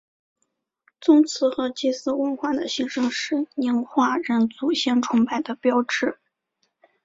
[0.99, 6.17] 宗祠和祭祀文化的兴盛是宁化人祖先崇拜的标志。